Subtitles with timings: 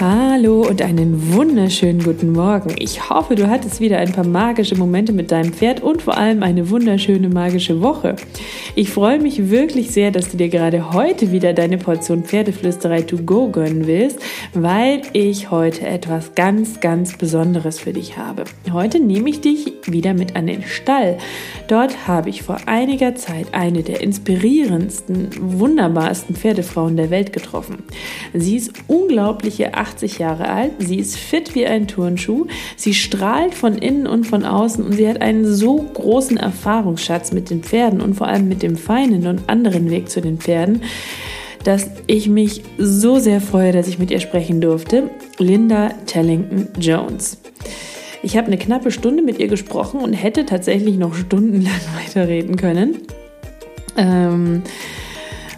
[0.00, 2.74] Hallo und einen wunderschönen guten Morgen.
[2.80, 6.42] Ich hoffe, du hattest wieder ein paar magische Momente mit deinem Pferd und vor allem
[6.42, 8.16] eine wunderschöne magische Woche.
[8.74, 13.18] Ich freue mich wirklich sehr, dass du dir gerade heute wieder deine Portion Pferdeflüsterei to
[13.18, 14.18] go gönnen willst,
[14.52, 18.46] weil ich heute etwas ganz, ganz Besonderes für dich habe.
[18.72, 21.18] Heute nehme ich dich wieder mit an den Stall.
[21.68, 27.84] Dort habe ich vor einiger Zeit eine der inspirierendsten, wunderbarsten Pferdefrauen der Welt getroffen.
[28.32, 33.76] Sie ist unglaubliche 80 Jahre alt, sie ist fit wie ein Turnschuh, sie strahlt von
[33.76, 38.14] innen und von außen und sie hat einen so großen Erfahrungsschatz mit den Pferden und
[38.14, 40.82] vor allem mit dem feinen und anderen Weg zu den Pferden,
[41.64, 45.10] dass ich mich so sehr freue, dass ich mit ihr sprechen durfte.
[45.38, 47.38] Linda Tellington Jones.
[48.22, 53.02] Ich habe eine knappe Stunde mit ihr gesprochen und hätte tatsächlich noch stundenlang weiterreden können.
[53.96, 54.62] Ähm,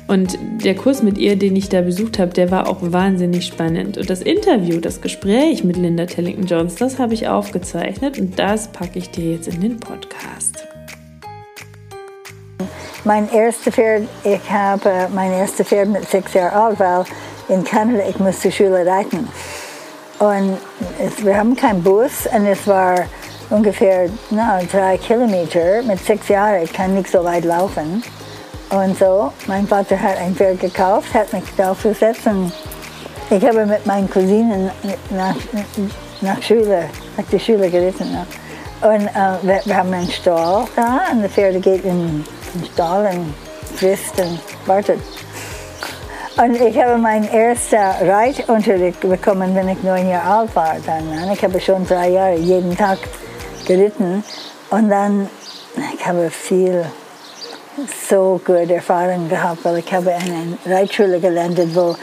[0.09, 3.99] und der Kurs mit ihr, den ich da besucht habe, der war auch wahnsinnig spannend.
[3.99, 8.69] Und das Interview, das Gespräch mit Linda Tellington Jones, das habe ich aufgezeichnet und das
[8.69, 10.67] packe ich dir jetzt in den Podcast.
[13.05, 17.05] Mein erster Pferd, ich habe mein erster Pferd mit sechs Jahren alt, weil
[17.49, 19.29] in Kanada ich musste Schule reiten.
[20.19, 20.57] Und
[20.99, 23.07] es, wir haben keinen Bus und es war
[23.51, 25.83] ungefähr no, drei Kilometer.
[25.83, 28.03] Mit sechs Jahren ich kann nicht so weit laufen.
[28.71, 32.53] Und so, mein Vater hat ein Pferd gekauft, hat mich draufgesetzt und
[33.31, 34.71] ich habe mit meinen Cousinen
[35.11, 35.37] nach,
[36.21, 38.17] nach Schule, nach der Schule geritten.
[38.81, 43.07] Und äh, wir, wir, haben einen Stall da und der Pferd geht in den Stall
[43.15, 43.35] und
[43.77, 45.01] frisst und wartet.
[46.37, 50.77] Und ich habe meinen ersten Reitunterricht bekommen, wenn ich neun Jahre alt war.
[50.85, 51.33] Dann.
[51.33, 52.99] Ich habe schon drei Jahre jeden Tag
[53.67, 54.23] geritten.
[54.71, 55.31] Und dann,
[55.95, 56.85] ich habe viel
[58.09, 61.95] so gute Erfahrung gehabt, weil ich habe in einer Reitschule gelandet, wo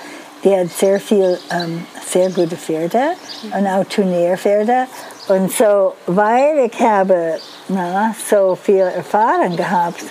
[0.43, 3.13] die hat sehr viel, ähm, sehr gute Pferde
[3.55, 4.87] und auch Turnierpferde.
[5.29, 7.39] Und so, weil ich habe
[7.69, 10.03] na, so viel Erfahrung gehabt,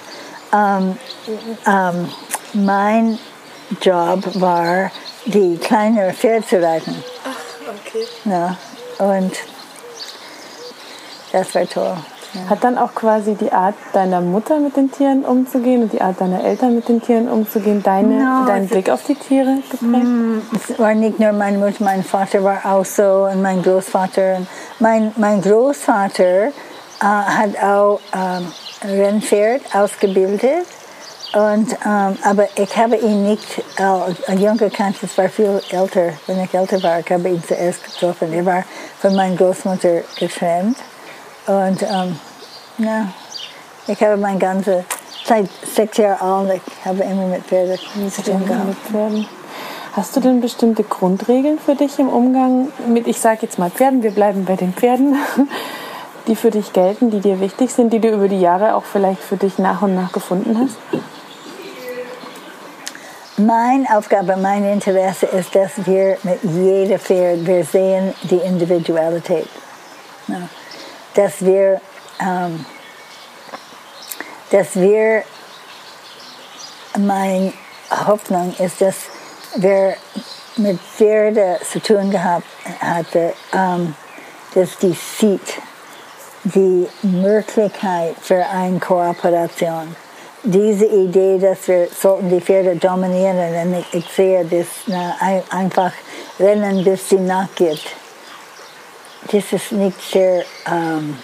[0.52, 0.96] ähm,
[1.66, 2.08] ähm,
[2.54, 3.18] mein
[3.80, 4.90] Job war,
[5.26, 7.02] die kleineren Pferde zu reiten.
[7.24, 8.06] Ach, okay.
[8.24, 8.56] Ja,
[8.98, 9.32] und
[11.32, 11.96] das war toll.
[12.48, 16.20] Hat dann auch quasi die Art deiner Mutter mit den Tieren umzugehen und die Art
[16.20, 19.82] deiner Eltern mit den Tieren umzugehen, deine, no, deinen Blick auf die Tiere geprägt?
[19.82, 24.38] Mm, es war nicht nur meine Mutter, mein Vater war auch so und mein Großvater.
[24.78, 26.50] Mein, mein Großvater äh,
[27.00, 28.46] hat auch ähm,
[28.82, 30.66] Rennpferd ausgebildet.
[31.34, 36.12] Und, ähm, aber ich habe ihn nicht äh, jung gekannt, es war viel älter.
[36.26, 38.32] Wenn ich älter war, ich habe ihn zuerst getroffen.
[38.34, 38.64] Er war
[39.00, 40.76] von meiner Großmutter getrennt.
[41.46, 42.18] Und ähm,
[42.78, 43.08] ja,
[43.88, 44.84] ich habe meine ganze
[45.24, 47.78] Zeit, sechs Jahre alt, ich habe immer mit Pferden
[48.10, 48.76] zu tun gehabt.
[49.94, 54.02] Hast du denn bestimmte Grundregeln für dich im Umgang mit, ich sage jetzt mal Pferden,
[54.02, 55.16] wir bleiben bei den Pferden,
[56.26, 59.20] die für dich gelten, die dir wichtig sind, die du über die Jahre auch vielleicht
[59.20, 60.76] für dich nach und nach gefunden hast?
[63.36, 69.48] Meine Aufgabe, mein Interesse ist, dass wir mit jedem Pferd, wir sehen die Individualität.
[70.28, 70.48] Ja
[71.14, 71.80] dass wir,
[72.20, 72.64] ähm,
[74.50, 75.24] dass wir,
[76.98, 77.52] meine
[77.90, 78.96] Hoffnung ist, dass
[79.56, 79.94] wir
[80.56, 82.46] mit Pferde zu tun gehabt
[82.80, 83.94] hatte, ähm,
[84.54, 85.58] dass die sieht
[86.44, 89.96] die Möglichkeit für eine Kooperation.
[90.42, 95.14] Diese Idee, dass wir sollten die Pferde dominieren, und ich, ich sehe das na,
[95.50, 95.92] einfach
[96.40, 98.01] rennen, bis sie nachgibt
[99.30, 101.18] das ist nicht sehr ähm,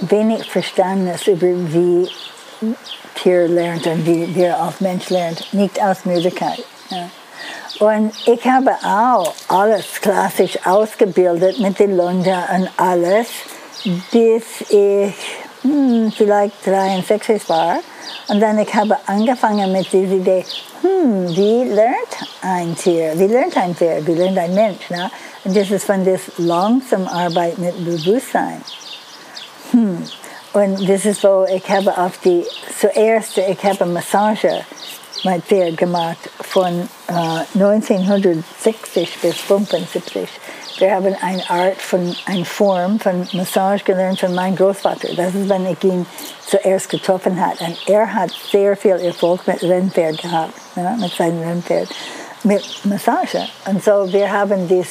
[0.00, 2.08] wenig Verständnis über wie
[3.14, 6.62] Tier lernt und wie wir auch Mensch lernt, nicht aus Müdigkeit.
[6.90, 7.08] Ja.
[7.78, 13.28] Und ich habe auch alles klassisch ausgebildet mit den Lunde und alles,
[14.10, 15.14] bis ich
[15.62, 17.78] hm, vielleicht 63 war.
[18.28, 20.44] Und dann ich habe angefangen mit dieser Idee,
[20.80, 21.96] hm, wie lernt
[22.42, 24.88] ein Tier, wie lernt ein Pferd, wie lernt ein Mensch.
[24.88, 25.10] Ne?
[25.46, 28.60] Und das ist von das langsam Arbeit mit Bewusstsein.
[29.70, 30.02] Hm.
[30.52, 32.44] Und das ist, wo ich habe auf die,
[32.80, 34.64] zuerst, ich habe Massage
[35.22, 40.28] mein Pferd gemacht von äh, 1960 bis 75.
[40.78, 45.14] Wir haben eine Art von, eine Form von Massage gelernt von meinem Großvater.
[45.14, 46.06] Das ist, wenn ich ihn
[46.44, 47.56] zuerst getroffen habe.
[47.64, 51.88] Und er hat sehr viel Erfolg mit Rennpferd gehabt, ja, mit seinem Rennpferd.
[52.46, 53.46] mit Massage.
[53.66, 54.88] Und so, wir haben dies,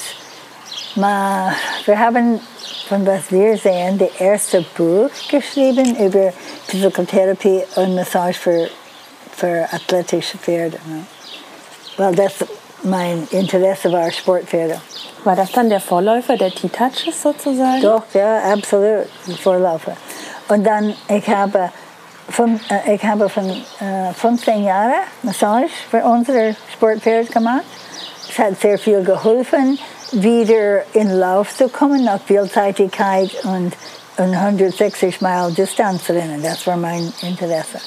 [0.96, 2.40] wir haben
[2.88, 6.32] von was wir sehen, das erste Buch geschrieben über
[6.68, 8.70] Physiotherapie und Massage für,
[9.36, 10.78] für athletische Pferde.
[10.86, 11.06] Ne?
[11.98, 12.34] Weil das
[12.84, 14.80] mein Interesse war, Sportpferde.
[15.24, 17.82] War das dann der Vorläufer der T-Touches sozusagen?
[17.82, 19.08] Doch, ja, absolut,
[19.42, 19.98] Vorläufer.
[20.50, 21.72] Und dann, ich habe,
[22.30, 24.94] fünf, äh, ich habe von äh, 15 Jahren
[25.24, 27.66] Massage für unsere Sportpferde gemacht.
[28.30, 29.80] Es hat sehr viel geholfen,
[30.12, 33.74] wieder in Lauf zu kommen nach Vielseitigkeit und,
[34.18, 36.42] und 160 Meilen Distanz rennen.
[36.42, 37.80] Das war mein Interesse.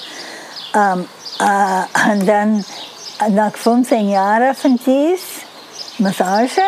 [0.74, 1.06] Um,
[1.40, 2.64] uh, und dann
[3.30, 5.42] nach 15 Jahren von dies
[5.98, 6.60] Massage,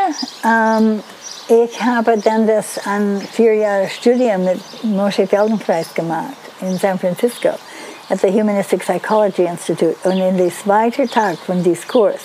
[0.42, 1.02] um,
[1.48, 7.50] ich habe dann das ein vier Jahre Studium mit Moshe Feldenkrais gemacht in San Francisco
[8.08, 9.96] at the Humanistic Psychology Institute.
[10.04, 12.20] Und in den zweiten Tag von diesem Kurs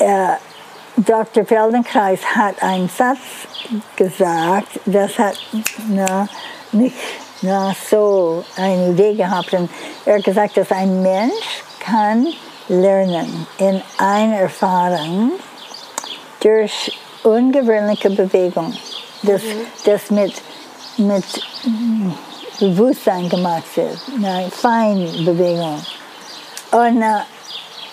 [0.00, 0.36] uh,
[0.96, 1.44] Dr.
[1.44, 3.18] Feldenkreis hat einen Satz
[3.96, 5.36] gesagt, das hat
[5.88, 6.26] na,
[6.72, 6.96] nicht
[7.42, 9.52] na, so eine Idee gehabt.
[9.52, 9.70] Und
[10.06, 12.26] er hat gesagt, dass ein Mensch kann
[12.68, 15.32] lernen in einer Erfahrung
[16.40, 18.74] durch ungewöhnliche Bewegung,
[19.22, 19.66] das, mhm.
[19.84, 20.32] das mit,
[20.96, 21.24] mit
[22.58, 25.84] Bewusstsein gemacht wird, eine Feinbewegung.
[26.72, 27.35] Und uh,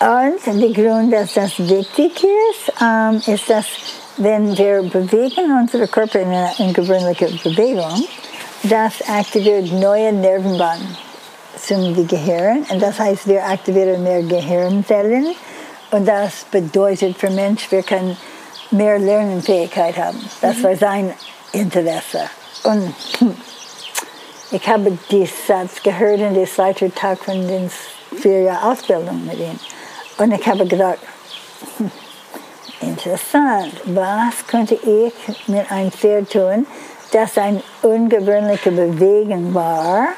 [0.00, 3.66] und der Grund, dass das wichtig ist, ähm, ist, dass
[4.16, 8.04] wenn wir bewegen unsere Körper in einer gewöhnlichen Bewegung,
[8.64, 10.96] das aktiviert neue Nervenbahnen
[11.56, 12.64] zum Gehirn.
[12.70, 15.34] Und das heißt, wir aktivieren mehr Gehirnzellen.
[15.90, 18.16] Und das bedeutet für Mensch, wir können
[18.70, 20.18] mehr Lernfähigkeit haben.
[20.40, 21.12] Das war sein
[21.52, 22.22] Interesse.
[22.64, 22.94] Und
[24.50, 27.70] ich habe diesen Satz gehört in der zweiten Tag von den
[28.20, 29.58] vier Jahren Ausbildung mit ihm.
[30.18, 30.98] Und ich habe gedacht,
[31.78, 31.90] hm,
[32.80, 36.66] interessant, was könnte ich mit einem Pferd tun,
[37.10, 40.08] das eine ungewöhnliche Bewegung war,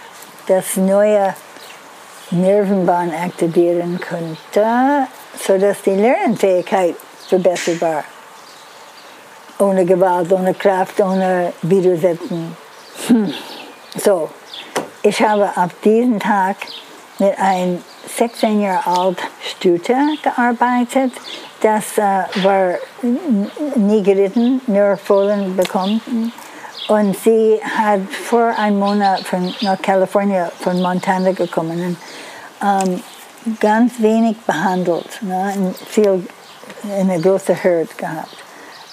[0.47, 1.35] das neue
[2.31, 5.07] Nervenbahn aktivieren könnte,
[5.39, 6.97] sodass die Lernfähigkeit
[7.29, 8.05] verbessert war.
[9.59, 12.57] Ohne Gewalt, ohne Kraft, ohne Widersetzen.
[13.07, 13.33] Hm.
[14.03, 14.29] So,
[15.03, 16.57] ich habe ab diesem Tag
[17.19, 17.83] mit einem
[18.17, 19.19] 16 Jahre alt
[19.67, 21.13] Stute gearbeitet.
[21.61, 22.75] Das äh, war
[23.75, 26.33] nie geritten, nur Fohlen bekommen.
[26.89, 31.97] Und sie hat vor einem Monat von, nach Kalifornien von Montana gekommen und
[32.63, 33.03] ähm,
[33.59, 36.25] ganz wenig behandelt, ne, viel,
[36.97, 38.37] eine große Herd gehabt.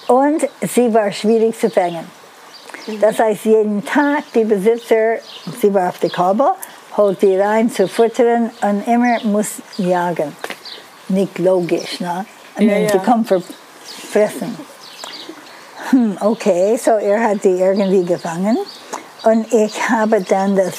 [0.07, 2.09] Und sie war schwierig zu fangen.
[2.99, 5.17] Das heißt, jeden Tag die Besitzer,
[5.61, 6.47] sie war auf der Kabel,
[6.97, 10.35] holt die rein zu futtern und immer muss jagen.
[11.13, 12.25] Nicht logisch, ne?
[12.59, 12.97] I mean, ja, ja.
[12.99, 13.27] kommt
[14.11, 14.57] fressen.
[15.89, 18.57] Hm, okay, so er hat die irgendwie gefangen
[19.23, 20.73] und ich habe dann das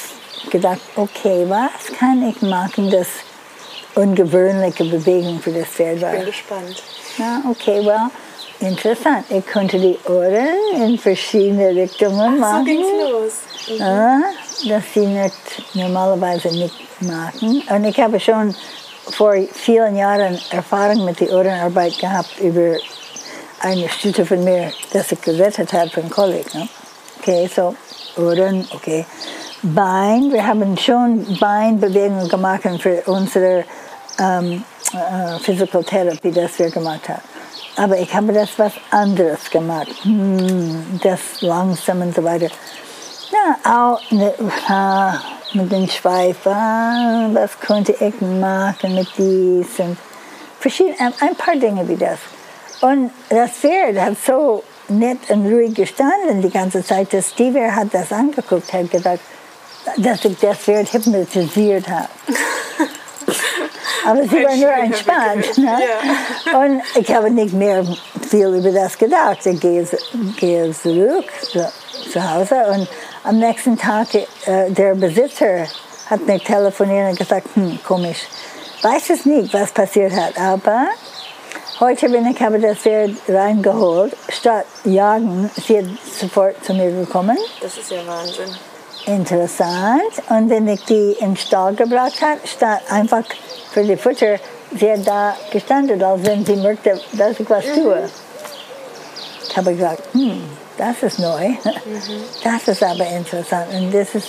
[0.51, 3.09] gedacht, okay, was kann ich machen, das
[3.95, 6.13] ungewöhnliche Bewegung für das Pferd war.
[6.15, 6.83] Ich bin gespannt.
[7.19, 8.11] Na, okay, well,
[8.61, 9.25] interessant.
[9.31, 12.67] Ich konnte die Ohren in verschiedene Richtungen Ach, machen.
[12.67, 13.79] So ging's los.
[13.79, 13.83] Mhm.
[13.83, 14.21] Ah,
[14.69, 17.63] dass sie nicht normalerweise nicht machen.
[17.69, 18.55] Und ich habe schon
[19.11, 22.77] vor vielen Jahren Erfahrung mit der Ohrenarbeit gehabt über
[23.61, 26.55] eine Stütte von mir, das ich gerettet habe von Kolik.
[26.55, 26.69] Ne?
[27.21, 27.75] Okay, so
[28.17, 29.07] Ohren, okay.
[29.63, 33.65] Bein, wir haben schon Beinbewegungen gemacht für unsere
[34.19, 34.63] ähm,
[34.93, 37.23] äh, Physical Therapy, das wir gemacht haben.
[37.77, 39.89] Aber ich habe das was anderes gemacht.
[40.03, 42.49] Hm, das langsam und so weiter.
[43.33, 44.33] Ja, auch äh,
[45.55, 49.97] mit den Schweifen, was konnte ich machen mit dies und
[50.61, 52.19] verschiedene, ein paar Dinge wie das.
[52.81, 57.89] Und das Pferd hat so nett und ruhig gestanden die ganze Zeit, dass Steve hat
[57.93, 59.21] das angeguckt, hat gesagt,
[59.97, 62.09] dass ich das Pferd hypnotisiert habe.
[64.07, 65.59] Aber sie war nur entspannt.
[65.59, 65.79] Ne?
[66.45, 66.59] Ja.
[66.61, 67.85] Und ich habe nicht mehr
[68.29, 69.47] viel über das gedacht.
[69.47, 69.87] Ich gehe,
[70.37, 71.25] gehe zurück
[72.13, 72.89] zu Hause und
[73.25, 75.67] am nächsten Tag, äh, der Besitzer
[76.07, 78.27] hat mir telefoniert und gesagt, hm, komisch,
[78.83, 80.89] weiß es nicht, was passiert hat, aber
[81.81, 85.87] heute bin ich, habe das Pferd reingeholt, statt jagen, sie hat
[86.21, 87.39] sofort zu mir gekommen.
[87.61, 88.55] Das ist ja Wahnsinn.
[89.07, 90.13] Interessant.
[90.31, 93.25] Und wenn ich die in den Stall gebracht habe, statt einfach
[93.71, 94.37] für die Futter,
[94.79, 97.97] sie hat da gestanden, als wenn sie möchte, dass ich was tue.
[97.97, 98.11] Mhm.
[99.49, 100.43] Ich habe gesagt, hm,
[100.77, 101.49] das ist neu.
[101.85, 102.23] Mhm.
[102.43, 103.67] Das ist aber interessant.
[103.73, 104.29] Und das ist,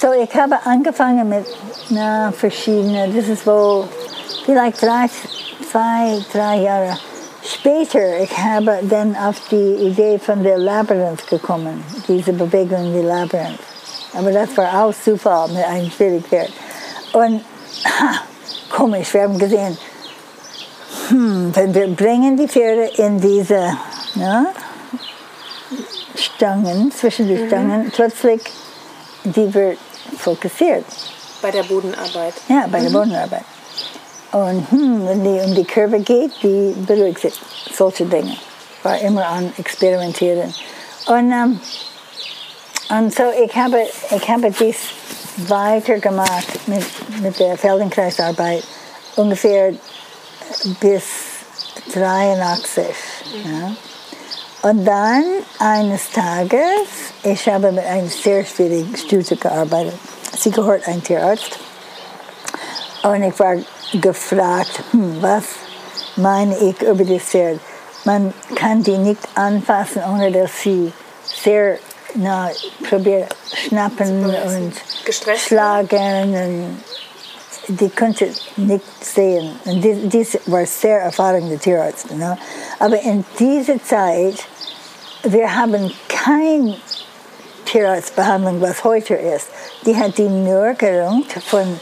[0.00, 1.46] so ich habe angefangen mit
[1.90, 3.86] na, verschiedenen, das ist wohl
[4.44, 6.98] vielleicht 30, zwei, drei Jahre
[7.44, 13.06] später, ich habe dann auf die Idee von der Labyrinth gekommen, diese Bewegung in die
[13.06, 13.60] Labyrinth.
[14.16, 16.50] Aber das war auch Zufall mit einem Pferd.
[17.12, 17.44] Und
[17.84, 18.22] ha,
[18.70, 19.76] komisch, wir haben gesehen,
[21.08, 23.76] hm, wenn wir bringen die Pferde in diese
[24.14, 24.46] ja,
[26.44, 28.42] Stangen, zwischen die Stangen, plötzlich
[29.24, 29.78] die wird
[30.18, 30.84] fokussiert.
[31.40, 32.34] Bei der Bodenarbeit.
[32.48, 33.44] Ja, bei der Bodenarbeit.
[34.32, 37.34] Und hm, wenn die um die Kurve geht, die beruhigt sich.
[37.72, 38.36] Solche Dinge.
[38.82, 40.52] War immer an Experimentieren.
[41.06, 41.60] Und, ähm,
[42.90, 44.76] und so, ich habe, ich habe dies
[45.48, 46.84] weitergemacht mit,
[47.22, 48.64] mit der Feldenkreisarbeit.
[49.16, 49.72] Ungefähr
[50.80, 51.04] bis
[51.94, 52.84] 83.
[53.44, 53.93] Ja.
[54.64, 55.24] Und dann
[55.58, 59.92] eines Tages, ich habe mit einem sehr schwierigen Studie gearbeitet.
[60.38, 61.58] Sie gehört ein Tierarzt.
[63.02, 63.56] Und ich war
[63.92, 65.44] gefragt, hm, was
[66.16, 67.60] meine ich über das Pferd?
[68.04, 70.90] Man kann die nicht anfassen, ohne dass sie
[71.22, 71.76] sehr
[72.14, 72.50] na,
[72.88, 74.72] probiert schnappen und
[75.04, 76.34] Gestresst schlagen.
[77.68, 79.60] Und die konnte nicht sehen.
[79.66, 82.10] Und dies, dies war sehr erfahrene Tierarzt.
[82.12, 82.38] Ne?
[82.78, 84.36] Aber in dieser Zeit,
[85.24, 86.76] wir haben keine
[87.64, 89.46] Tierarztbehandlung, was heute ist.
[89.86, 91.80] Die hat die nur gerungt von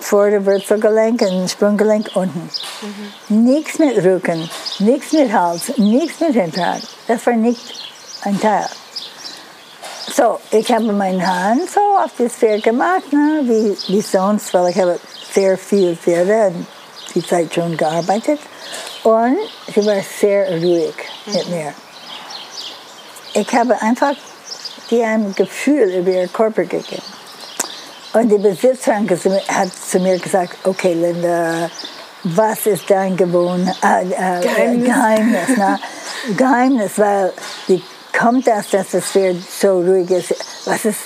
[0.00, 2.50] Vorderwurzelgelenk und Sprunggelenk unten.
[3.28, 6.86] Nichts mit Rücken, nichts mit Hals, nichts mit Hinterhand.
[7.08, 7.60] Das war nicht
[8.24, 8.66] ein Teil.
[10.14, 14.70] So, ich habe meine Hand so auf das Pferd gemacht, ne, wie, wie sonst, weil
[14.70, 14.98] ich habe
[15.32, 16.66] sehr viel Pferde und
[17.14, 18.40] die Zeit schon gearbeitet.
[19.04, 19.38] Und
[19.74, 20.94] sie war sehr ruhig
[21.26, 21.72] mit mir.
[23.34, 24.14] Ich habe einfach
[24.90, 27.02] die ein Gefühl über ihren Körper gegeben.
[28.12, 29.08] Und die Besitzerin
[29.48, 31.70] hat zu mir gesagt, okay Linda,
[32.24, 34.84] was ist dein Gewohn äh, äh, Geheimnis.
[34.84, 35.78] Geheimnis, ne?
[36.36, 37.32] Geheimnis, weil
[37.68, 37.82] wie
[38.16, 40.34] kommt das, dass das Pferd so ruhig ist?
[40.66, 41.00] Was ist,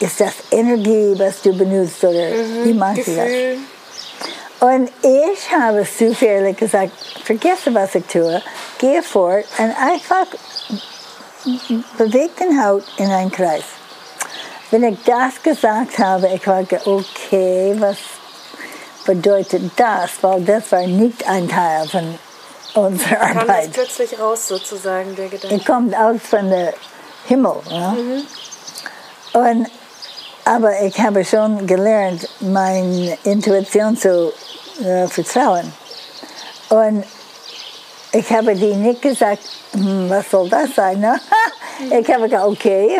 [0.00, 2.30] ist das Energie, was du benutzt oder
[2.64, 3.30] wie machst du das?
[4.58, 6.92] Und ich habe zufällig gesagt,
[7.22, 8.40] vergesse, was ich tue,
[8.78, 10.26] gehe fort und einfach
[11.96, 13.64] bewege den Haut in einen Kreis.
[14.70, 17.98] Wenn ich das gesagt habe, ich war okay, was
[19.04, 20.10] bedeutet das?
[20.22, 22.18] Weil das war nicht ein Teil von
[22.74, 23.72] unserer Kam das Arbeit.
[23.72, 25.56] plötzlich raus, sozusagen, der Gedanke.
[25.56, 26.74] Es kommt aus von der
[27.26, 27.56] Himmel.
[27.70, 27.96] Ja?
[29.32, 29.68] Und,
[30.44, 34.32] aber ich habe schon gelernt, meine Intuition zu
[34.84, 35.72] äh, vertrauen.
[36.68, 37.04] Und
[38.16, 39.42] ich habe die nicht gesagt,
[39.72, 41.00] hm, was soll das sein?
[41.00, 41.18] Ne?
[41.90, 42.98] Ich habe gesagt, okay.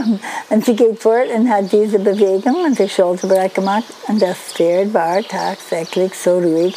[0.50, 3.84] Und sie geht fort und hat diese Bewegung und die Schulterbereich gemacht.
[4.06, 6.76] Und das Pferd war tatsächlich so ruhig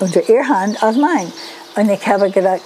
[0.00, 1.32] unter ihr Hand als mein.
[1.76, 2.62] Und ich habe gedacht,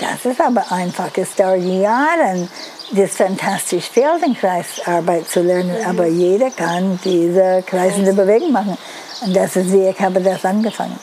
[0.00, 1.10] das ist aber einfach.
[1.16, 2.48] Es dauert Jahre,
[2.90, 5.76] das fantastische Feldenkreisarbeit zu lernen.
[5.86, 8.76] Aber jeder kann diese kreisende Bewegung machen.
[9.24, 10.98] Und das ist wie ich habe das angefangen.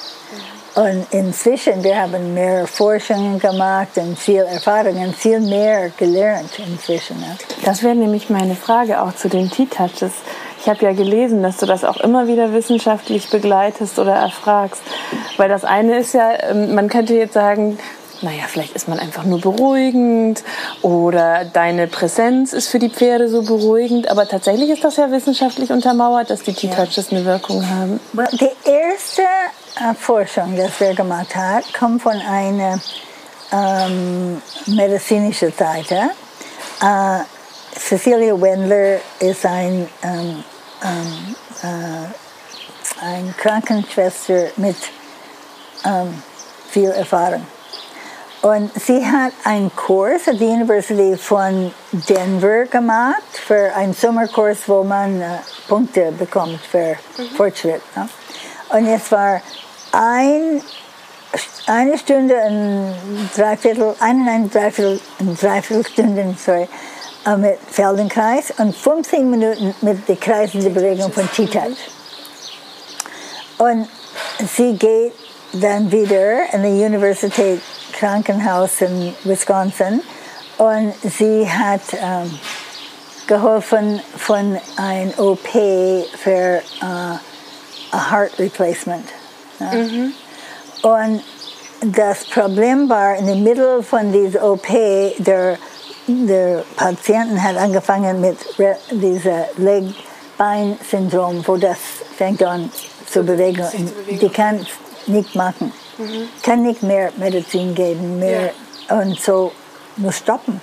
[0.76, 7.24] Und inzwischen, wir haben mehr Forschungen gemacht und viel Erfahrung und viel mehr gelernt inzwischen.
[7.64, 10.12] Das wäre nämlich meine Frage auch zu den T-Touches.
[10.60, 14.82] Ich habe ja gelesen, dass du das auch immer wieder wissenschaftlich begleitest oder erfragst.
[15.38, 17.78] Weil das eine ist ja, ähm, man könnte jetzt sagen,
[18.22, 20.44] naja, vielleicht ist man einfach nur beruhigend
[20.82, 24.10] oder deine Präsenz ist für die Pferde so beruhigend.
[24.10, 28.00] Aber tatsächlich ist das ja wissenschaftlich untermauert, dass die T-Touches eine Wirkung haben.
[28.14, 29.24] Well, die erste
[30.00, 32.80] Forschung, die wir gemacht haben, kommt von einer
[33.52, 36.12] ähm, medizinischen Seite.
[36.82, 37.20] Äh,
[37.80, 40.44] Cecilia Wendler ist ein, ähm,
[40.84, 44.76] ähm, äh, ein Krankenschwester mit
[45.86, 46.22] ähm,
[46.70, 47.46] viel Erfahrung.
[48.42, 54.84] Und sie hat einen Kurs at der University von Denver gemacht für einen Sommerkurs, wo
[54.84, 55.38] man äh,
[55.68, 56.98] Punkte bekommt für
[57.38, 57.82] Fortschritt.
[57.96, 58.10] Ne?
[58.70, 59.42] Und es war
[59.94, 60.62] ein,
[61.68, 65.00] eine Stunde und dreiviertel, eineinhalb, dreiviertel,
[65.40, 66.68] dreiviertel Stunden, sorry,
[67.26, 71.78] äh, mit Feldenkreis und 15 Minuten mit der kreisenden Bewegung von T-Touch.
[73.60, 73.88] Und
[74.56, 75.14] sie geht
[75.54, 77.62] dann wieder in die Universität
[77.94, 80.02] Krankenhaus in Wisconsin
[80.58, 82.40] und sie hat ähm,
[83.28, 89.23] geholfen von ein OP für äh, a Heart Replacement.
[89.72, 90.90] Ja.
[90.90, 91.22] Und
[91.96, 94.68] das Problem war, in der Mitte von dieser OP,
[95.18, 95.58] der,
[96.08, 98.38] der Patienten hat angefangen mit
[98.92, 101.78] dieser Leg-Bein-Syndrom, wo das
[102.18, 102.72] fängt an
[103.10, 103.66] zu bewegen.
[104.10, 104.66] Die kann
[105.08, 105.72] nicht machen.
[106.42, 108.52] Kann nicht mehr Medizin geben, mehr
[108.90, 109.52] und so
[109.98, 110.60] muss stoppen.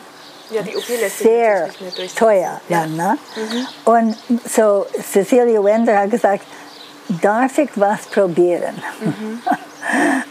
[0.51, 2.97] Ja, die OP lässt sich Sehr nicht mehr teuer dann.
[2.97, 3.17] Ne?
[3.85, 4.17] Und
[4.49, 6.45] so Cecilia Wender hat gesagt,
[7.23, 8.83] darf ich was probieren?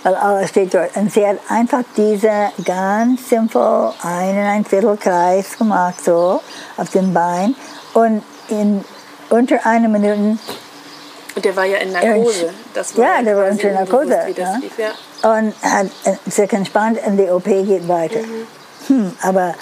[0.03, 0.95] Weil alles steht dort.
[0.95, 6.41] Und sie hat einfach diese ganz simpel einen ein Viertel Kreis gemacht, so
[6.77, 7.55] auf dem Bein.
[7.93, 8.83] Und in
[9.29, 10.37] unter einer Minute
[11.35, 12.49] Und der war ja in Narkose.
[12.73, 14.09] Das war ja, der war unter Narkose.
[14.09, 14.57] Das ja.
[14.57, 15.29] lief, ja.
[15.31, 18.19] Und hat äh, sich entspannt und die OP geht weiter.
[18.87, 19.55] Hm, aber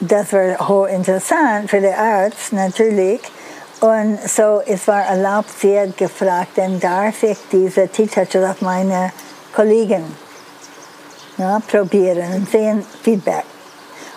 [0.00, 3.20] das war hoch interessant für den Arzt natürlich.
[3.84, 9.12] Und so, es war erlaubt, sie hat gefragt, dann darf ich diese T-Touches auf meine
[9.54, 10.16] Kollegen
[11.36, 13.44] ja, probieren und sehen Feedback.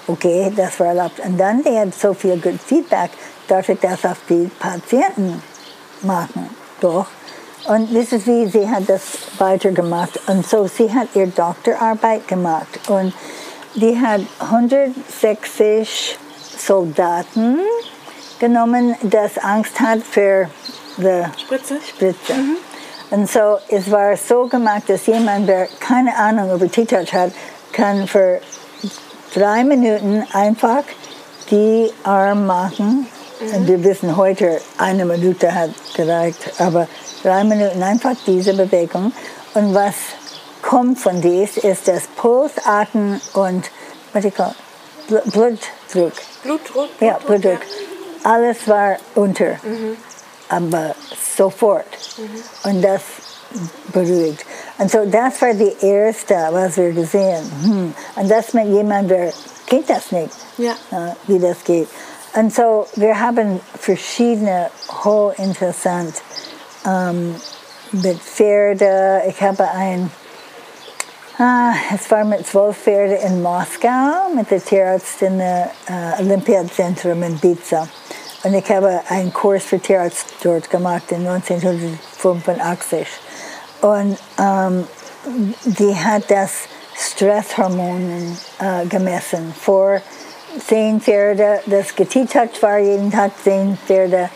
[0.08, 1.20] Okay, das war erlaubt.
[1.20, 3.10] Und dann, die hat so viel gut Feedback,
[3.50, 5.44] darf ich das auf die Patienten
[6.02, 6.50] machen.
[6.80, 7.08] Doch.
[7.68, 9.02] Und wissen Sie, sie hat das
[9.38, 10.18] weitergemacht.
[10.28, 12.80] Und so, sie hat ihre Doktorarbeit gemacht.
[12.88, 13.14] Und
[13.76, 16.18] die hat 160
[16.58, 17.60] Soldaten
[18.39, 20.50] genommen, das Angst hat für
[20.98, 21.77] die Spritze?
[21.88, 22.34] Spritze.
[23.10, 27.32] Und so, es war so gemacht, dass jemand, der keine Ahnung über T-Touch hat,
[27.72, 28.41] kann für
[29.34, 30.84] drei Minuten einfach
[31.50, 33.08] die Arm machen.
[33.53, 36.88] Und wir wissen heute, eine Minute hat gereicht, aber
[37.24, 39.13] drei Minuten einfach diese Bewegung.
[39.53, 39.94] Und was
[40.62, 43.70] kommt von dies, ist das Puls, Atem und
[44.12, 44.53] was ich call,
[45.08, 46.13] Bl- Blutdruck.
[46.44, 46.89] Blutdruck?
[47.00, 47.60] Ja, Blutdruck.
[48.34, 49.56] Alles war unter,
[50.50, 50.94] aber
[51.38, 51.86] sofort.
[52.66, 53.02] Und das
[53.94, 54.46] beruhigt.
[54.78, 57.44] Und so das war die erste, was wir gesehen.
[57.64, 57.94] Hm.
[58.18, 59.34] Und das mit jemandem, der
[59.66, 60.74] kennt das nicht, Ja.
[60.92, 61.88] äh, wie das geht.
[62.36, 64.70] Und so wir haben verschiedene
[65.06, 66.16] hochinteressant
[66.86, 67.34] ähm,
[67.94, 69.22] mit Pferde.
[69.30, 70.12] Ich habe ein
[71.40, 75.66] Ah, es war mit zwölf Pferden in Moskau mit der Tierarzt im äh,
[76.20, 77.88] Olympiazentrum in Ibiza.
[78.43, 83.08] Und ich habe einen Kurs für Tierarzt dort gemacht in 1985.
[83.82, 84.88] Und ähm,
[85.65, 86.52] die hat das
[86.95, 89.54] Stresshormon äh, gemessen.
[89.60, 90.02] Vor
[90.67, 94.30] zehn Pferde, das geteacht war, jeden Tag zehn Pferde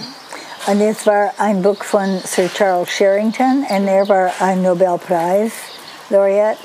[0.67, 5.51] Und es war ein Buch von Sir Charles Sherrington und er war ein Nobelpreis
[6.09, 6.57] Laureat.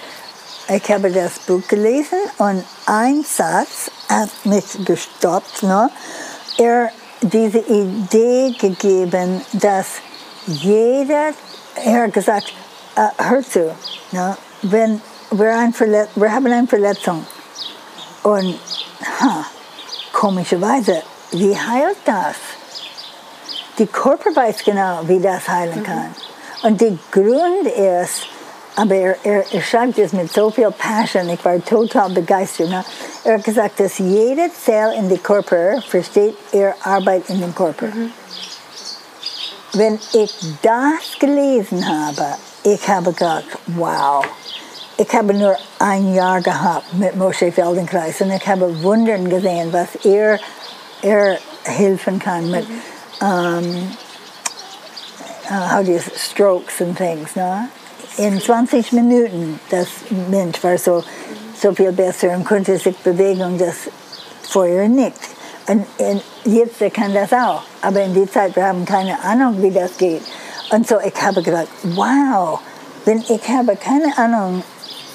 [0.68, 5.62] Ich habe das Buch gelesen und ein Satz hat mich gestoppt.
[5.62, 5.90] Ne?
[6.58, 9.86] Er diese Idee gegeben, dass
[10.46, 11.32] jeder,
[11.84, 12.52] er hat gesagt,
[12.94, 13.74] äh, hör zu,
[14.12, 14.36] ne?
[14.62, 17.26] wenn wir, ein Verlet wir haben eine Verletzung
[18.22, 18.58] und
[19.20, 19.44] ha,
[20.12, 22.36] komischerweise, wie heilt das?
[23.78, 26.14] Die Körper weiß genau, wie das heilen kann.
[26.62, 28.26] Und der Grund ist,
[28.76, 32.68] aber er, er, er schreibt es mit so viel Passion, ich war total begeistert.
[32.68, 32.84] Ne?
[33.24, 37.88] Er hat gesagt, dass jede Zelle in den Körper versteht ihre Arbeit in den Körper.
[39.72, 44.24] Wenn ich das gelesen habe, ich habe gedacht, wow.
[44.98, 49.88] Ich habe nur ein Jahr gehabt mit Moshe Feldenkreis und ich habe Wundern gesehen, was
[50.04, 50.38] er,
[51.02, 52.66] er helfen kann mit
[53.20, 53.90] ähm,
[55.50, 57.36] uh, how do you, strokes and things.
[57.36, 57.68] Ne?
[58.18, 59.88] In 20 Minuten, das
[60.30, 61.04] Mensch war so,
[61.60, 63.76] so viel besser und konnte sich bewegen und das
[64.48, 65.16] vorher nicht.
[65.68, 67.62] Und, und jetzt kann das auch.
[67.82, 70.22] Aber in der Zeit, wir haben keine Ahnung, wie das geht.
[70.70, 72.58] Und so, ich habe gedacht, wow,
[73.04, 74.62] wenn ich habe keine Ahnung,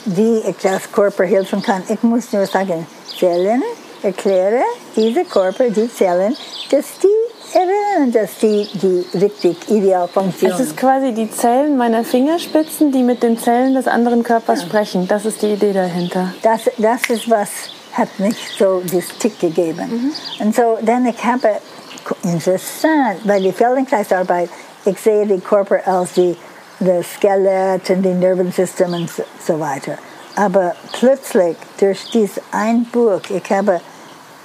[0.06, 2.86] wie ich das Körper helfen kann, ich muss nur sagen,
[3.20, 3.64] Zellen,
[4.04, 4.62] erkläre
[4.96, 6.36] diese Körper, die Zellen,
[6.70, 10.60] dass die ihre dass die, die richtig ideal funktionieren.
[10.60, 15.08] Es ist quasi die Zellen meiner Fingerspitzen, die mit den Zellen des anderen Körpers sprechen.
[15.08, 16.34] Das ist die Idee dahinter.
[16.42, 17.50] Das, das ist was
[17.94, 20.14] hat mich so das Tick gegeben.
[20.40, 21.58] Und so dann ich habe
[22.24, 24.50] interessant, weil die Feldenkreisarbeit,
[24.86, 26.36] ich sehe die Körper als die,
[26.80, 29.98] das Skelett und die Nervensystem und so, so weiter.
[30.36, 33.82] Aber plötzlich durch dieses ein Buch, ich habe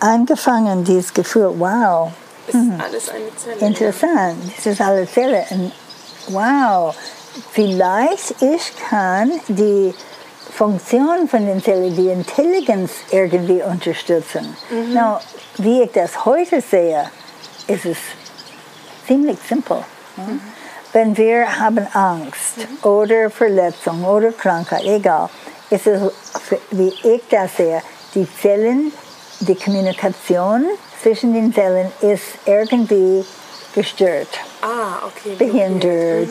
[0.01, 2.11] angefangen, dieses Gefühl, wow,
[2.49, 3.67] Ist alles eine Zelle.
[3.67, 5.45] interessant, das ist alles Zelle.
[6.29, 6.95] Wow,
[7.53, 9.95] vielleicht ich kann die
[10.53, 14.57] Funktion von den Zellen, die Intelligenz irgendwie unterstützen.
[14.93, 15.21] Now,
[15.59, 17.11] wie ich das heute sehe,
[17.67, 17.99] ist es
[19.07, 19.85] ziemlich simpel.
[20.17, 20.25] ja.
[20.93, 25.29] Wenn wir haben Angst oder Verletzung oder Krankheit, egal,
[25.69, 26.01] ist es,
[26.71, 27.83] wie ich das sehe,
[28.15, 28.93] die Zellen,
[29.41, 30.65] die Kommunikation
[31.07, 33.25] zwischen den Zellen ist irgendwie
[33.77, 34.27] gestört,
[34.61, 35.37] Ah, okay.
[35.39, 36.29] behindert,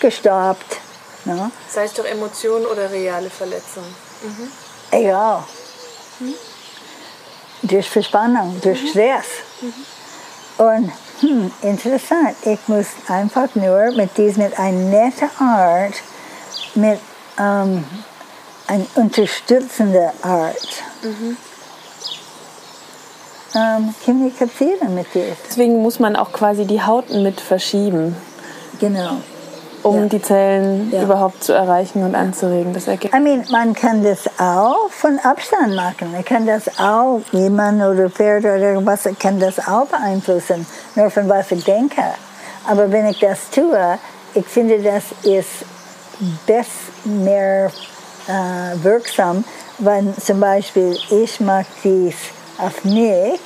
[0.00, 0.78] gestoppt.
[1.26, 1.48] ne?
[1.72, 3.94] Sei es doch Emotionen oder reale Verletzungen.
[4.90, 5.44] Egal.
[7.62, 9.26] Durch Verspannung, durch Stress.
[10.58, 15.94] Und hm, interessant, ich muss einfach nur mit diesem, mit einer netten Art,
[16.74, 16.98] mit
[17.38, 17.84] ähm,
[18.66, 20.82] einer unterstützenden Art
[23.54, 25.36] ähm, kommunizieren mit dir.
[25.48, 28.16] Deswegen muss man auch quasi die Haut mit verschieben,
[28.80, 29.12] Genau.
[29.82, 30.06] um Ja.
[30.06, 31.02] die Zellen Ja.
[31.02, 32.72] überhaupt zu erreichen und anzuregen.
[32.74, 36.12] Das ergibt I mean, man kann das auch von Abstand machen.
[36.12, 41.28] Man kann das auch, jemand oder Pferd oder irgendwas kann das auch beeinflussen, nur von
[41.28, 42.02] was ich denke.
[42.68, 43.98] Aber wenn ich das tue,
[44.34, 45.64] ich finde, das ist
[46.46, 46.70] best
[47.04, 47.70] mehr
[48.26, 49.44] äh, wirksam,
[49.78, 52.16] wenn zum Beispiel ich mache dies
[52.58, 53.40] auf mich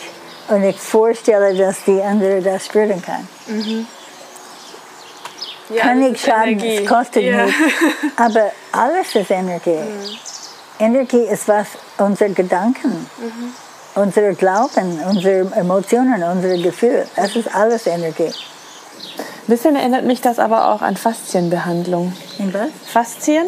[0.49, 3.29] und ich vorstelle, dass die andere das spüren kann.
[5.70, 7.44] ja, kann ist schaden, es kostet ja.
[7.44, 7.61] nichts.
[8.16, 9.70] Aber alles ist Energie.
[9.70, 10.16] Mhm.
[10.79, 11.66] Energie ist was
[11.99, 13.53] unsere Gedanken, Mhm.
[13.94, 17.07] unsere Glauben, unsere Emotionen, unsere Gefühle.
[17.16, 18.33] Das ist alles Energie.
[18.33, 22.12] Ein bisschen erinnert mich das aber auch an Faszienbehandlung.
[22.38, 22.68] In was?
[22.92, 23.46] Faszien?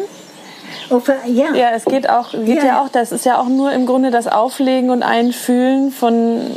[0.89, 1.53] Oh, ja.
[1.53, 2.65] Ja, es geht auch, geht Ja.
[2.65, 2.81] ja.
[2.81, 6.51] auch, das ist ja auch nur im Grunde das Auflegen und Einfühlen von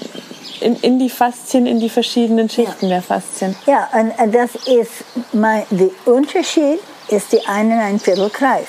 [0.61, 3.57] in, in die Faszien, in die verschiedenen Schichten der Faszien.
[3.67, 8.67] Ja, und das ist mein, der Unterschied ist die einen ein Viertelkreis.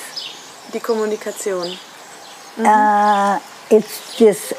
[0.72, 1.66] Die Kommunikation.
[2.58, 4.54] Äh, ist das,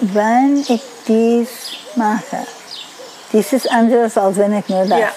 [0.00, 1.48] wenn ich dies
[1.96, 2.46] mache,
[3.32, 5.00] dies ist anders, als wenn ich nur das.
[5.00, 5.10] Ja.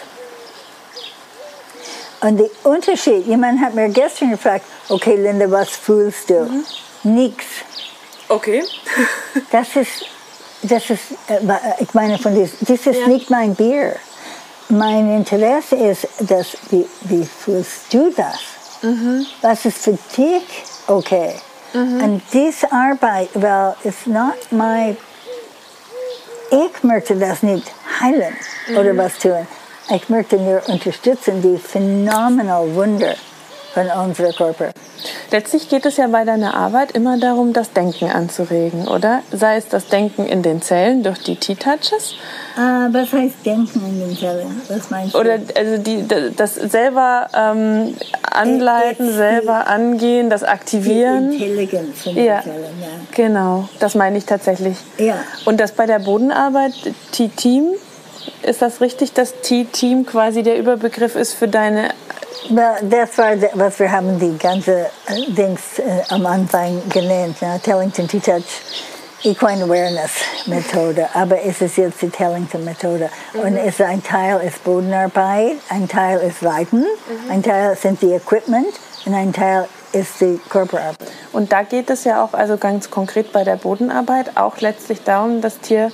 [2.22, 6.48] Und der Unterschied, jemand hat mir gestern gefragt, okay Linda, was fühlst du?
[7.04, 7.46] Nix.
[8.28, 8.64] Okay.
[9.52, 10.06] Das ist,
[10.64, 13.08] das ist, äh, wa- ich meine von dies, das ist Ja.
[13.08, 13.96] nicht mein Bier.
[14.70, 18.40] Mein Interesse ist, dass, wie, wie fühlst du das?
[19.42, 20.44] Was ist für dich
[20.88, 21.34] okay?
[21.74, 24.96] Und diese Arbeit, weil es nicht mein,
[26.52, 27.68] ich möchte das nicht
[28.00, 28.36] heilen
[28.78, 29.46] oder was tun.
[29.94, 33.16] Ich möchte nur unterstützen die phänomenal Wunder
[33.74, 34.72] von unserem Körper.
[35.32, 39.22] Letztlich geht es ja bei deiner Arbeit immer darum, das Denken anzuregen, oder?
[39.32, 42.16] Sei es das Denken in den Zellen durch die T-Touches
[42.58, 44.62] Ah, was heißt Denken in den Zellen?
[44.68, 45.20] Was meinst du?
[45.20, 46.06] oder also die,
[46.36, 47.96] das selber ähm,
[48.32, 51.32] anleiten, Äh, äh, selber angehen, das die Aktivieren.
[51.32, 52.88] Intelligenz in den Ja, Zellen, ja.
[53.16, 54.78] genau, das meine ich tatsächlich.
[54.98, 55.16] Ja.
[55.46, 56.74] Und das bei der Bodenarbeit,
[57.12, 57.68] T-Team,
[58.42, 61.90] ist das richtig, dass T-Team quasi der Überbegriff ist für deine
[62.82, 64.88] das war, was wir haben die ganze
[65.28, 68.44] Dings äh, am Anfang genannt, ja, Tellington T-Touch
[69.22, 70.12] Equine Awareness
[70.46, 73.10] Methode, aber es ist jetzt die Tellington Methode.
[73.34, 76.86] Und es ist ein Teil ist Bodenarbeit, ein Teil ist Reiten,
[77.30, 78.74] ein Teil sind die Equipment
[79.06, 80.96] und ein Teil ist die Körperarbeit.
[81.34, 85.42] Und da geht es ja auch, also ganz konkret bei der Bodenarbeit, auch letztlich darum,
[85.42, 85.92] das Tier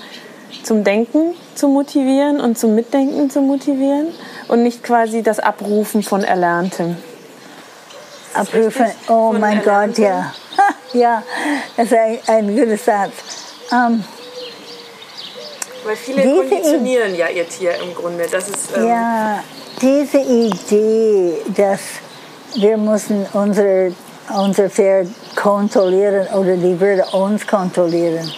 [0.61, 4.09] zum Denken zu motivieren und zum Mitdenken zu motivieren
[4.47, 6.97] und nicht quasi das Abrufen von Erlerntem.
[8.33, 10.33] Abrufen, oh Von mein Gott, ja.
[10.93, 11.23] Ja,
[11.75, 13.11] das ist ein, ein guter Satz.
[13.71, 14.03] Ähm,
[15.83, 18.25] Weil viele konditionieren ja ihr Tier im Grunde.
[18.31, 19.43] Das ist, ähm, Ja,
[19.81, 21.81] diese Idee, dass
[22.55, 23.89] wir müssen unser,
[24.37, 28.31] unser Pferd kontrollieren oder die würde uns kontrollieren.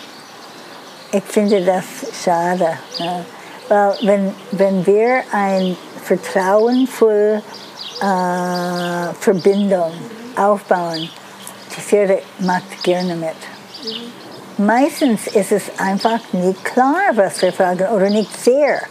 [1.11, 1.85] Ich finde das
[2.23, 2.77] schade.
[2.99, 3.25] Ne?
[3.69, 7.43] Weil wenn, wenn wir ein vertrauensvolle
[8.01, 9.91] äh, Verbindung
[10.35, 11.09] aufbauen,
[11.75, 13.35] die Pferde macht gerne mit.
[14.57, 18.81] Meistens ist es einfach nicht klar, was wir fragen, oder nicht fair.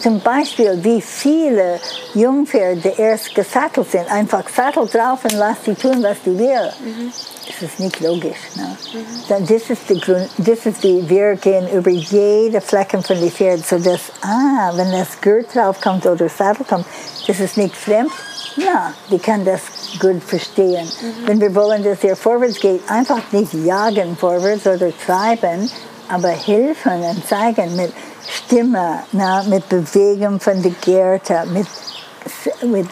[0.00, 1.78] zum Beispiel, wie viele
[2.14, 4.10] Jungpferde erst gesattelt sind.
[4.10, 6.72] Einfach Sattel drauf und lass sie tun, was die will.
[6.84, 7.12] Mhm.
[7.62, 8.38] Das ist nicht logisch.
[8.56, 8.76] Ne?
[8.92, 9.46] Mhm.
[9.48, 13.64] Das ist die Grund, das ist die, wir gehen über jede Flecken von dem Pferd,
[13.64, 16.86] so dass, ah, wenn das Gurt drauf kommt oder Sattel kommt,
[17.28, 18.10] das ist nicht fremd.
[18.56, 19.60] Na, die kann das
[20.00, 20.86] gut verstehen.
[20.86, 21.28] Mhm.
[21.28, 25.70] Wenn wir wollen, dass er vorwärts geht, einfach nicht jagen vorwärts oder treiben,
[26.08, 27.92] aber helfen und zeigen mit
[28.28, 31.68] Stimme, na, mit Bewegung von der Gerte, mit,
[32.62, 32.88] mit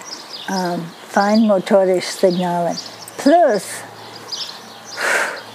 [0.48, 2.78] ähm, feinmotorischen Signalen.
[3.18, 3.62] Plus,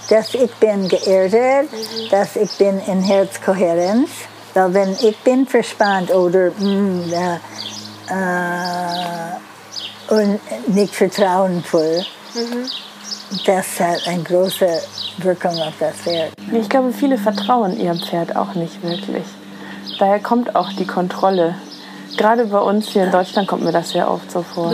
[0.09, 2.09] dass ich bin geerdet, mhm.
[2.09, 4.09] dass ich bin in Herzkohärenz.
[4.53, 7.13] Weil wenn ich bin verspannt oder mm,
[8.09, 8.53] äh,
[10.13, 10.39] und
[10.73, 12.69] nicht vertrauenvoll, mhm.
[13.45, 14.67] das hat eine große
[15.17, 16.31] Wirkung auf das Pferd.
[16.53, 19.25] Ich glaube, viele vertrauen ihrem Pferd auch nicht wirklich.
[19.99, 21.55] Daher kommt auch die Kontrolle.
[22.17, 24.71] Gerade bei uns hier in Deutschland kommt mir das sehr oft so vor.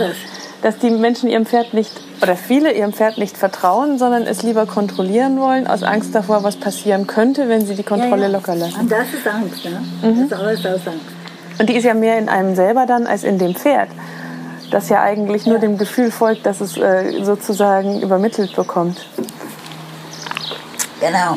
[0.62, 4.64] Dass die Menschen ihrem Pferd nicht, oder viele ihrem Pferd nicht vertrauen, sondern es lieber
[4.66, 8.36] kontrollieren wollen, aus Angst davor, was passieren könnte, wenn sie die Kontrolle ja, ja.
[8.36, 8.80] locker lassen.
[8.80, 9.82] Und das ist Angst, ne?
[10.02, 10.16] Mhm.
[10.16, 11.06] Das ist alles aus Angst.
[11.58, 13.88] Und die ist ja mehr in einem selber dann als in dem Pferd,
[14.70, 19.06] das ja eigentlich nur dem Gefühl folgt, dass es äh, sozusagen übermittelt bekommt.
[21.00, 21.36] Genau.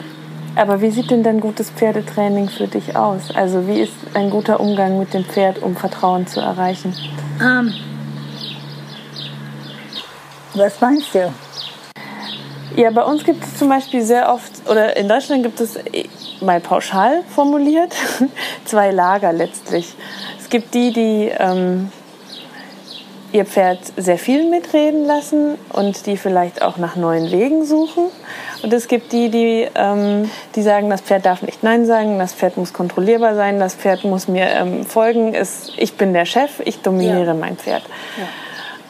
[0.56, 3.36] Aber wie sieht denn dein gutes Pferdetraining für dich aus?
[3.36, 6.94] Also wie ist ein guter Umgang mit dem Pferd, um Vertrauen zu erreichen?
[7.40, 7.74] Um, ähm.
[10.58, 11.32] Was meinst du?
[12.76, 16.08] Ja, bei uns gibt es zum Beispiel sehr oft, oder in Deutschland gibt es äh,
[16.42, 17.94] mal pauschal formuliert,
[18.66, 19.94] zwei Lager letztlich.
[20.40, 21.92] Es gibt die, die ähm,
[23.32, 28.06] ihr Pferd sehr viel mitreden lassen und die vielleicht auch nach neuen Wegen suchen.
[28.62, 32.34] Und es gibt die, die, ähm, die sagen, das Pferd darf nicht Nein sagen, das
[32.34, 36.62] Pferd muss kontrollierbar sein, das Pferd muss mir ähm, folgen, es, ich bin der Chef,
[36.64, 37.34] ich dominiere ja.
[37.34, 37.84] mein Pferd.
[38.18, 38.28] Ja.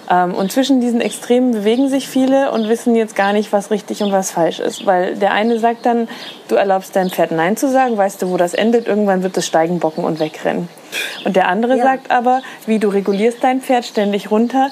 [0.10, 4.04] Ähm, und zwischen diesen Extremen bewegen sich viele und wissen jetzt gar nicht, was richtig
[4.04, 4.86] und was falsch ist.
[4.86, 6.08] Weil der eine sagt dann,
[6.48, 9.46] du erlaubst deinem Pferd Nein zu sagen, weißt du, wo das endet, irgendwann wird es
[9.46, 10.68] steigen, bocken und wegrennen.
[11.24, 11.84] Und der andere ja.
[11.84, 14.70] sagt aber, wie du regulierst dein Pferd ständig runter,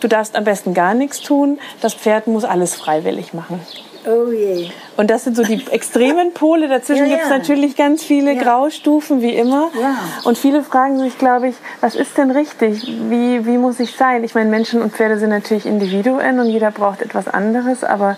[0.00, 3.60] du darfst am besten gar nichts tun, das Pferd muss alles freiwillig machen.
[4.06, 4.70] Oh je.
[4.96, 6.68] Und das sind so die extremen Pole.
[6.68, 8.42] Dazwischen ja, gibt es natürlich ganz viele ja.
[8.42, 9.70] Graustufen, wie immer.
[9.80, 9.96] Ja.
[10.24, 12.86] Und viele fragen sich, glaube ich, was ist denn richtig?
[13.08, 14.22] Wie, wie muss ich sein?
[14.24, 18.16] Ich meine, Menschen und Pferde sind natürlich Individuen und jeder braucht etwas anderes, aber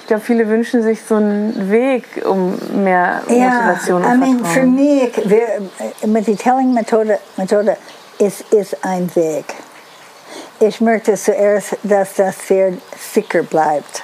[0.00, 4.44] ich glaube, viele wünschen sich so einen Weg, um mehr Motivation ja, und I mean,
[4.44, 5.46] für mich, wir,
[6.06, 7.78] mit der Telling-Methode Methode
[8.18, 9.46] ist, ist ein Weg.
[10.60, 12.74] Ich möchte zuerst, dass das Pferd
[13.14, 14.02] sicher bleibt.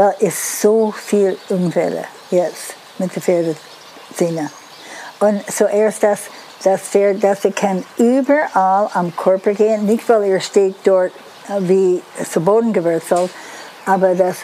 [0.00, 4.50] Weil es so viel Unfälle jetzt mit der Pferdezähne.
[5.18, 6.20] Und zuerst das,
[6.64, 11.12] das Pferd, dass er kann überall am Körper gehen, nicht weil er steht dort
[11.50, 13.30] äh, wie zu Boden gewurzelt,
[13.84, 14.38] aber dass,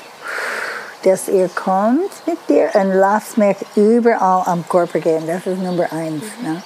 [1.04, 5.26] dass er kommt mit dir und lasst mich überall am Körper gehen.
[5.26, 6.24] Das ist Nummer eins.
[6.42, 6.62] Ne?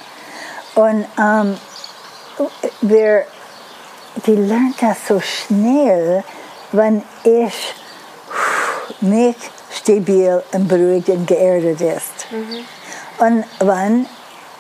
[0.75, 1.57] Und ähm,
[2.81, 3.25] wir,
[4.27, 6.25] die lernt das so schnell,
[6.73, 7.75] wenn ich
[9.01, 9.37] mich
[9.71, 12.27] stabil und beruhigt und geerdet ist.
[12.31, 13.25] Mhm.
[13.25, 14.07] Und wann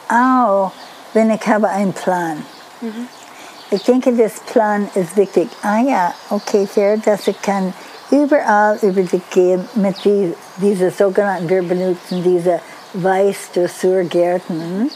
[0.08, 0.72] auch,
[1.12, 2.44] wenn ich habe einen Plan.
[2.80, 3.08] Mhm.
[3.70, 5.48] Ich denke, das Plan ist wichtig.
[5.62, 7.72] Ah ja, okay, fair, dass ich kann
[8.10, 12.60] überall über dich gehen mit die, diese sogenannten, wir benutzen diese
[12.94, 14.90] Weiß-Dressurgärten.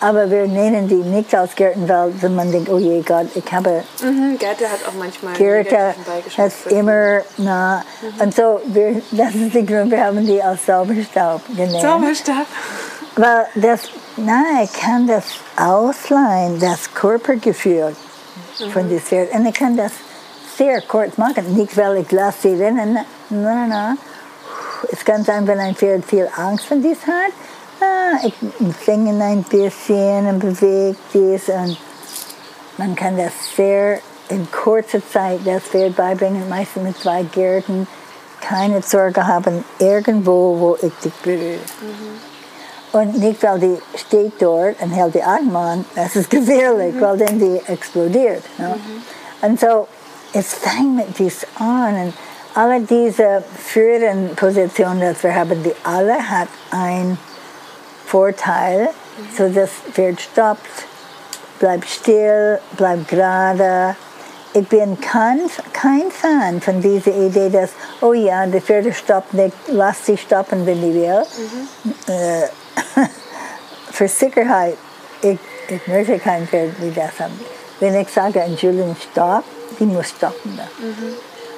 [0.00, 3.82] Aber wir nennen die nicht als Gärten, weil man denkt, oh je Gott, ich habe...
[4.02, 5.94] Mhm, Gärte hat auch manchmal Gärte
[6.36, 8.20] hat immer, na, mhm.
[8.20, 11.80] und so, wir, das ist der Grund, wir haben die als Zauberstab genannt.
[11.80, 12.46] Zauberstab.
[13.16, 15.24] Weil das, nein, ich kann das
[15.56, 17.96] ausleihen, das Körpergefühl
[18.60, 18.70] mhm.
[18.70, 19.32] von dem Pferd.
[19.32, 19.92] Und ich kann das
[20.58, 23.98] sehr kurz machen, nicht weil ich lasse sie rennen, nein, nein, nein.
[24.92, 27.32] Es kann sein, wenn ein Pferd viel Angst von dies hat,
[27.86, 28.34] ah, ich
[28.84, 31.78] singe ein bisschen und bewege dies und
[32.78, 37.86] man kann das sehr in kurzer Zeit das Pferd beibringen, meistens mit zwei Gärten,
[38.40, 41.58] keine Sorge haben, irgendwo, wo ich dich berühre.
[41.80, 43.00] Mhm.
[43.00, 47.00] Und nicht, weil die steht dort und hält die Atem an, das ist gefährlich, mhm.
[47.00, 48.42] weil dann die explodiert.
[48.58, 48.76] Ne?
[48.76, 49.48] Mhm.
[49.48, 49.86] Und so,
[50.32, 52.14] es fängt mit dies an und
[52.54, 57.18] alle diese führenden Positionen, die wir haben, die alle hat ein
[58.06, 58.90] Vorteil,
[59.36, 60.86] so das Pferd stoppt,
[61.58, 63.96] bleibt still, bleibt gerade.
[64.54, 65.40] Ich bin kein,
[65.72, 70.64] kein Fan von dieser Idee, dass, oh ja, die Pferde stoppt nicht, lass sie stoppen,
[70.64, 71.22] wenn die will.
[71.22, 72.12] Mhm.
[72.14, 72.48] Äh,
[73.90, 74.78] für Sicherheit,
[75.20, 75.38] ich
[75.68, 77.38] ich möchte kein Pferd wie das haben.
[77.80, 79.44] Wenn ich sage, Entschuldigung, stopp,
[79.78, 80.52] die muss stoppen.
[80.78, 81.14] Mhm.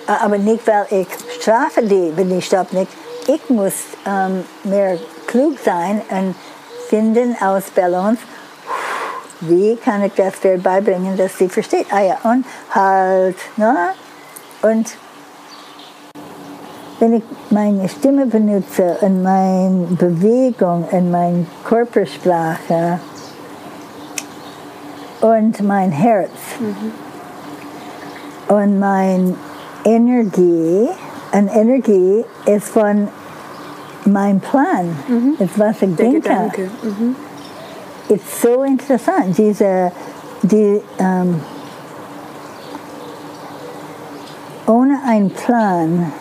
[0.07, 1.09] Aber nicht, weil ich
[1.41, 2.91] strafe die, wenn die stoppt nicht.
[3.27, 3.75] Ich muss
[4.07, 4.99] ähm, mehr
[5.29, 6.35] klug sein und
[6.89, 8.21] finden aus Balance,
[9.41, 11.87] wie kann ich das Pferd beibringen, dass sie versteht.
[11.93, 13.91] Ah ja, und halt, ne?
[14.63, 14.97] Und
[16.99, 22.99] wenn ich meine Stimme benutze und meine Bewegung und meine Körpersprache
[25.21, 26.93] und mein Herz mhm.
[28.49, 29.37] und meine
[29.85, 30.89] Energie,
[31.31, 33.09] und Energie ist von
[34.13, 35.37] meinem Plan, mhm.
[35.39, 36.71] ist was ich Der denke.
[36.83, 37.17] Mhm.
[38.09, 39.93] Ist so interessant, diese,
[40.43, 41.41] die, ähm,
[44.67, 46.13] ohne einen Plan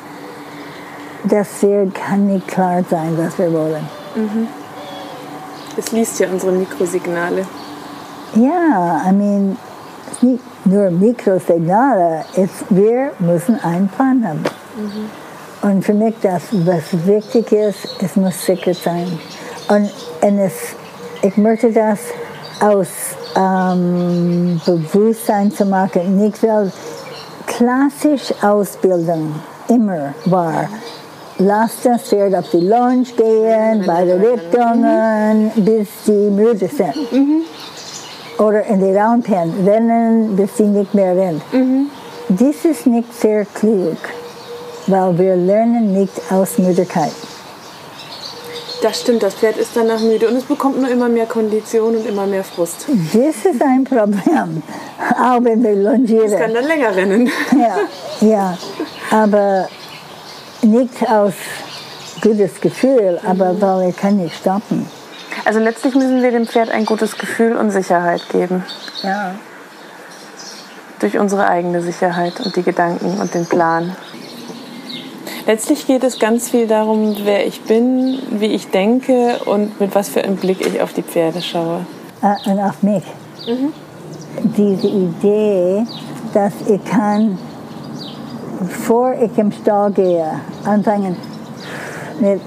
[1.30, 3.88] das Pferd kann nicht klar sein, was wir wollen.
[4.15, 4.47] Mhm.
[5.76, 7.45] Es liest ja unsere Mikrosignale.
[8.36, 9.58] Ja, I mean,
[10.06, 14.43] es ist nicht nur Mikrosignale, es, wir müssen einen Plan haben.
[14.76, 15.26] Mhm.
[15.62, 19.20] Und für mich, das, was wichtig ist, es muss sicher sein.
[19.70, 19.91] Und,
[20.22, 20.54] und es,
[21.22, 22.00] ich möchte das
[22.60, 22.88] aus
[23.36, 26.72] ähm, Bewusstsein zu machen, nicht weil
[27.46, 29.36] klassisch Ausbildung
[29.67, 30.67] immer war
[31.39, 37.12] lass das Pferd auf die Lounge gehen, beide Richtungen, bis sie müde sind.
[37.12, 37.41] Mhm.
[38.39, 41.41] Oder in die Roundpen rennen, bis sie nicht mehr rennen.
[41.52, 41.89] Mhm.
[42.30, 43.98] Das ist nicht sehr klug,
[44.88, 47.12] weil wir lernen nicht aus Müdigkeit.
[48.82, 52.06] Das stimmt, das Pferd ist danach müde und es bekommt nur immer mehr Kondition und
[52.06, 52.86] immer mehr Frust.
[53.13, 54.62] Das ist ein Problem,
[55.19, 56.32] auch wenn wir longieren.
[56.32, 57.30] Es kann dann länger rennen.
[57.52, 58.58] Ja, ja.
[59.10, 59.67] aber
[60.62, 61.34] nicht aus
[62.21, 63.62] gutes Gefühl, aber mhm.
[63.62, 64.88] weil er kann nicht stoppen.
[65.45, 68.63] Also letztlich müssen wir dem Pferd ein gutes Gefühl und Sicherheit geben.
[69.02, 69.36] Ja.
[71.00, 73.95] Durch unsere eigene Sicherheit und die Gedanken und den Plan.
[75.47, 80.10] Letztlich geht es ganz viel darum, wer ich bin, wie ich denke und mit was
[80.10, 81.86] für einem Blick ich auf die Pferde schaue.
[82.21, 83.03] Äh, und auf mich.
[83.47, 83.73] Mhm.
[84.55, 85.83] Diese Idee,
[86.33, 87.38] dass ich kann
[88.60, 90.31] bevor ich im Stall gehe,
[90.65, 91.15] anfangen
[92.19, 92.41] mit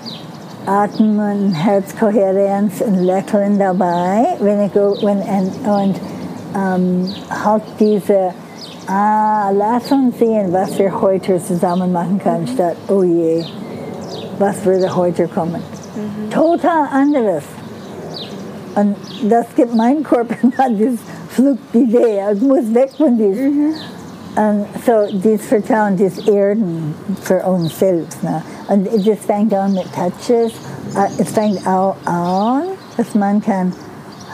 [0.67, 6.01] Atmen, Herzkohärenz und Lächeln dabei, wenn ich, wenn, und, und
[6.55, 7.09] ähm,
[7.45, 8.35] halt diese,
[8.91, 13.45] ah, lass uns sehen, was wir heute zusammen machen können, statt, oh je,
[14.39, 15.63] was würde heute kommen.
[15.95, 16.31] Mhm.
[16.31, 17.45] Total anderes.
[18.75, 18.97] Und
[19.29, 20.35] das gibt mein Körper
[20.71, 20.99] diese
[21.29, 23.69] Flugidee, es muss weg von diesem.
[23.69, 23.75] Mhm.
[24.37, 28.23] Und so dieses Vertrauen, dieses Erden für uns selbst.
[28.23, 28.43] Ne?
[28.69, 30.53] Und das fängt an mit Touches.
[30.95, 32.63] Äh, es fängt auch an,
[32.97, 33.73] dass man kann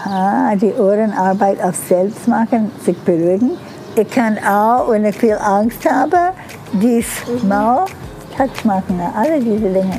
[0.05, 3.53] ha, die Ohrenarbeit auf selbst machen, sich beruhigen.
[3.98, 6.32] Ich kann auch, wenn ich viel Angst habe,
[6.74, 7.48] dies mhm.
[7.48, 7.87] mal
[8.37, 9.98] Touch machen, alle diese Dinge.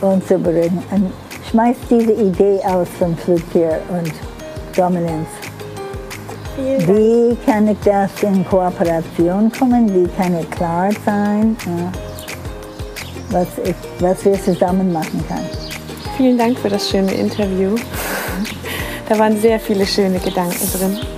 [0.00, 0.82] Und zu beruhigen.
[0.90, 1.12] Und
[1.50, 4.10] schmeißt diese Idee aus von Flugtier und
[4.74, 5.28] Dominanz.
[6.56, 9.94] Wie kann ich das in Kooperation kommen?
[9.94, 11.54] Wie kann ich klar sein,
[13.30, 15.48] was, ich, was wir zusammen machen können?
[16.16, 17.76] Vielen Dank für das schöne Interview.
[19.08, 21.11] Da waren sehr viele schöne Gedanken drin.